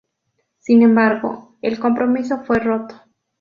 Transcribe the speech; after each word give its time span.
Sin 0.57 0.81
embargo, 0.81 1.59
el 1.61 1.77
compromiso 1.77 2.39
fue 2.41 2.57
roto. 2.57 2.99